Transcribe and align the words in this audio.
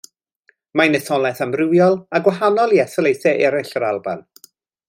Mae'n 0.79 0.97
etholaeth 0.99 1.43
amrywiol 1.47 1.99
a 2.19 2.23
gwahanol 2.29 2.75
i 2.79 2.83
etholaethau 2.87 3.47
eraill 3.51 3.73
yr 3.81 3.91
Alban. 3.95 4.29